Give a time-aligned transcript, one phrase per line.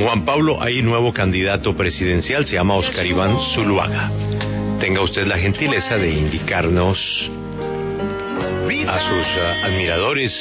[0.00, 4.10] Juan Pablo, hay nuevo candidato presidencial, se llama Oscar Iván Zuluaga.
[4.80, 6.98] Tenga usted la gentileza de indicarnos
[8.88, 10.32] a sus uh, admiradores,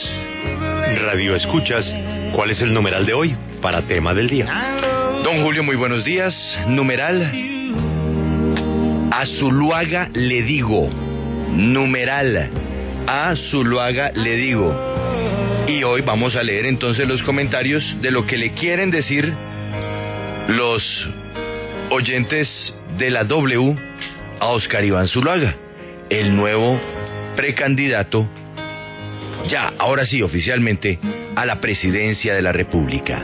[1.02, 1.94] radioescuchas,
[2.34, 4.46] cuál es el numeral de hoy para tema del día.
[5.26, 6.58] Don Julio, muy buenos días.
[6.70, 7.30] Numeral.
[9.12, 10.90] A Zuluaga le digo.
[11.52, 12.50] Numeral.
[13.08, 14.74] A Zuluaga le digo.
[15.68, 19.49] Y hoy vamos a leer entonces los comentarios de lo que le quieren decir
[20.50, 21.08] los
[21.92, 23.78] oyentes de la W
[24.40, 25.56] a Oscar Iván Zuluaga,
[26.10, 26.80] el nuevo
[27.36, 28.28] precandidato,
[29.48, 30.98] ya, ahora sí, oficialmente,
[31.36, 33.24] a la presidencia de la República.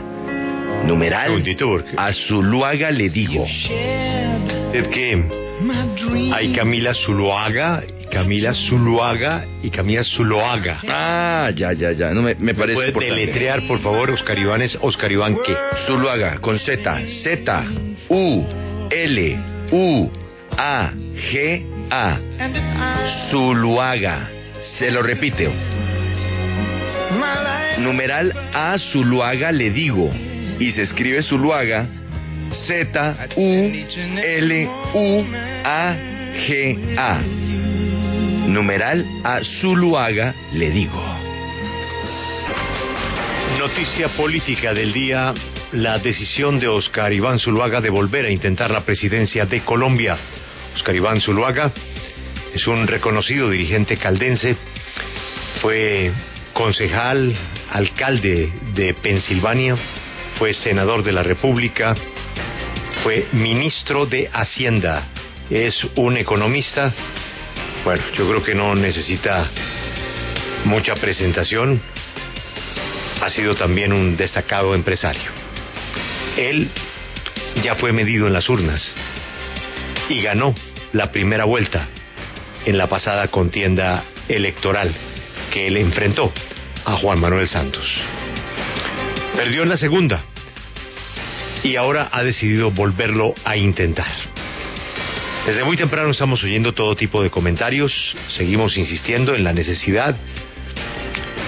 [0.84, 1.42] Numeral,
[1.96, 3.44] a Zuluaga le digo.
[4.72, 5.28] Es que
[6.32, 10.80] hay Camila Zuluaga Camila Zuluaga y Camila Zuloaga.
[10.88, 12.10] Ah, ya, ya, ya.
[12.10, 14.62] No, me, me parece ¿Puede deletrear, por favor, Oscar Iván?
[14.62, 15.54] ¿Es Oscar Iván qué?
[15.86, 17.06] Zuluaga, con Z.
[17.22, 17.64] Z,
[18.08, 18.46] U,
[18.90, 19.38] L,
[19.72, 20.10] U,
[20.56, 22.18] A, G, A.
[23.30, 24.30] Zuluaga.
[24.78, 25.50] Se lo repite.
[27.78, 30.10] Numeral A Zuluaga le digo.
[30.58, 31.86] Y se escribe Zuluaga.
[32.52, 33.72] Z, U,
[34.22, 35.24] L, U,
[35.64, 35.96] A,
[36.46, 37.35] G, A
[38.46, 41.02] numeral a Zuluaga le digo.
[43.58, 45.34] Noticia política del día,
[45.72, 50.16] la decisión de Oscar Iván Zuluaga de volver a intentar la presidencia de Colombia.
[50.74, 51.72] Oscar Iván Zuluaga
[52.54, 54.56] es un reconocido dirigente caldense,
[55.60, 56.12] fue
[56.52, 57.34] concejal,
[57.70, 59.76] alcalde de Pensilvania,
[60.38, 61.94] fue senador de la República,
[63.02, 65.08] fue ministro de Hacienda,
[65.50, 66.94] es un economista
[67.86, 69.48] bueno, yo creo que no necesita
[70.64, 71.80] mucha presentación.
[73.22, 75.30] Ha sido también un destacado empresario.
[76.36, 76.68] Él
[77.62, 78.92] ya fue medido en las urnas
[80.08, 80.52] y ganó
[80.94, 81.86] la primera vuelta
[82.64, 84.92] en la pasada contienda electoral
[85.52, 86.32] que él enfrentó
[86.84, 87.86] a Juan Manuel Santos.
[89.36, 90.24] Perdió en la segunda
[91.62, 94.25] y ahora ha decidido volverlo a intentar.
[95.46, 100.16] Desde muy temprano estamos oyendo todo tipo de comentarios, seguimos insistiendo en la necesidad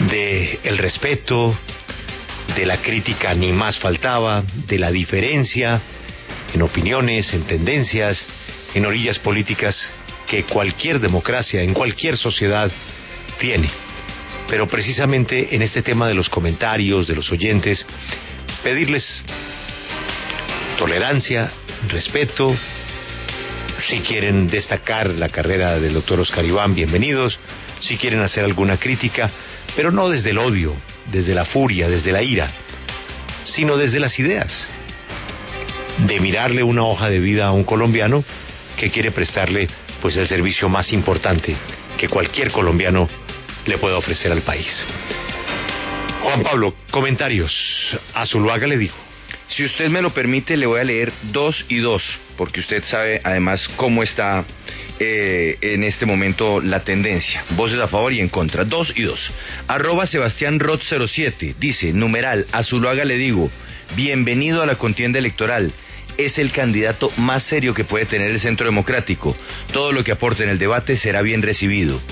[0.09, 1.59] de el respeto,
[2.55, 5.83] de la crítica ni más faltaba, de la diferencia
[6.55, 8.25] en opiniones, en tendencias,
[8.73, 9.93] en orillas políticas
[10.29, 12.71] que cualquier democracia, en cualquier sociedad
[13.41, 13.69] tiene.
[14.47, 17.85] Pero precisamente en este tema de los comentarios, de los oyentes,
[18.63, 19.23] pedirles
[20.79, 21.51] tolerancia,
[21.89, 22.57] respeto,
[23.79, 27.39] si quieren destacar la carrera del doctor Oscar Iván, bienvenidos.
[27.81, 29.31] Si quieren hacer alguna crítica,
[29.77, 30.75] pero no desde el odio,
[31.07, 32.51] desde la furia, desde la ira,
[33.45, 34.69] sino desde las ideas.
[36.07, 38.25] De mirarle una hoja de vida a un colombiano
[38.77, 39.69] que quiere prestarle
[40.03, 41.57] pues el servicio más importante
[41.97, 43.09] que cualquier colombiano
[43.67, 44.85] le pueda ofrecer al país.
[46.23, 47.53] Juan Pablo, comentarios.
[48.15, 49.08] A Zuluaga le dijo.
[49.49, 52.03] Si usted me lo permite, le voy a leer dos y dos,
[52.37, 54.45] porque usted sabe además cómo está
[54.99, 57.45] eh, en este momento la tendencia.
[57.51, 58.65] Voces a favor y en contra.
[58.65, 59.33] Dos y dos.
[59.67, 63.51] Arroba Sebastián Rot 07 dice, numeral, a Zuluaga le digo,
[63.97, 65.73] bienvenido a la contienda electoral
[66.19, 69.37] es el candidato más serio que puede tener el Centro Democrático.
[69.73, 72.03] Todo lo que aporte en el debate será bien recibido.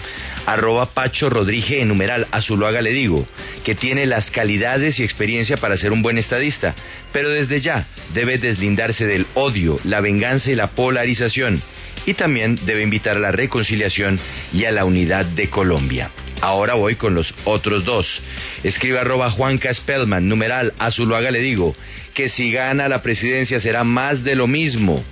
[0.46, 3.26] Arroba Pacho Rodríguez en numeral, a Zuluaga le digo,
[3.64, 6.74] que tiene las calidades y experiencia para ser un buen estadista,
[7.12, 11.62] pero desde ya debe deslindarse del odio, la venganza y la polarización.
[12.06, 14.20] Y también debe invitar a la reconciliación
[14.52, 16.10] y a la unidad de Colombia.
[16.40, 18.22] Ahora voy con los otros dos.
[18.62, 21.74] Escribe arroba Juanca Spellman, numeral, a Zuluaga le digo,
[22.14, 25.04] que si gana la presidencia será más de lo mismo.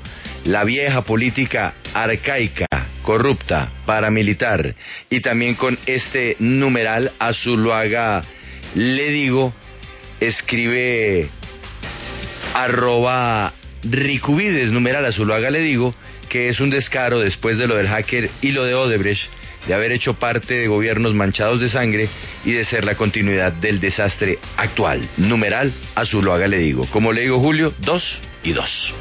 [0.45, 2.67] La vieja política arcaica,
[3.05, 4.75] corrupta, paramilitar.
[5.09, 8.25] Y también con este numeral a Zuluaga
[8.75, 9.55] le digo,
[10.19, 11.29] escribe
[12.55, 13.53] arroba
[13.85, 15.95] Ricubides, numeral a Zuluaga le digo,
[16.29, 19.31] que es un descaro después de lo del hacker y lo de Odebrecht
[19.67, 22.09] de haber hecho parte de gobiernos manchados de sangre
[22.45, 25.09] y de ser la continuidad del desastre actual.
[25.17, 26.87] Numeral, a Zuluaga le digo.
[26.91, 28.95] Como le digo Julio, dos y dos.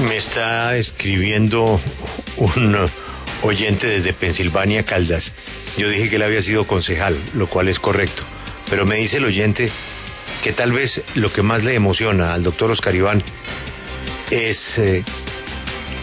[0.00, 1.80] Me está escribiendo
[2.36, 2.90] un
[3.42, 5.32] oyente desde Pensilvania, Caldas.
[5.76, 8.22] Yo dije que él había sido concejal, lo cual es correcto.
[8.70, 9.72] Pero me dice el oyente
[10.44, 13.22] que tal vez lo que más le emociona al doctor Oscar Iván
[14.30, 15.02] es eh,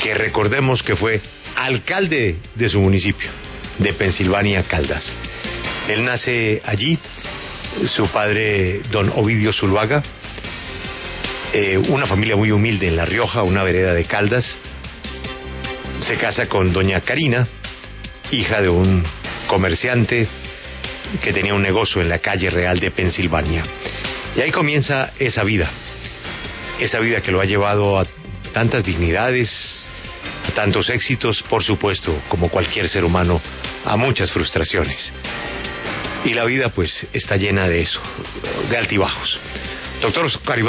[0.04, 1.22] que recordemos que fue
[1.56, 3.30] alcalde de su municipio,
[3.80, 5.10] de Pensilvania, Caldas.
[5.88, 7.00] Él nace allí,
[7.88, 10.04] su padre, don Ovidio Zuluaga,
[11.58, 14.58] eh, una familia muy humilde en La Rioja, una vereda de Caldas.
[16.02, 17.48] Se casa con doña Karina,
[18.30, 19.06] hija de un
[19.48, 20.28] comerciante
[21.24, 23.64] que tenía un negocio en la calle real de Pensilvania.
[24.36, 25.72] Y ahí comienza esa vida,
[26.82, 28.06] esa vida que lo ha llevado a
[28.52, 29.90] tantas dignidades,
[30.50, 33.42] a tantos éxitos, por supuesto, como cualquier ser humano,
[33.86, 35.14] a muchas frustraciones.
[36.26, 38.02] Y la vida pues está llena de eso,
[38.70, 39.40] de altibajos.
[40.02, 40.60] Doctor Oscar